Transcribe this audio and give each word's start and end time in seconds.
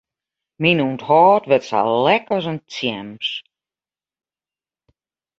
Myn 0.61 0.79
ûnthâld 0.87 1.43
wurdt 1.49 1.67
sa 1.69 1.79
lek 2.05 2.25
as 2.37 2.45
in 2.51 2.59
tjems. 2.73 3.27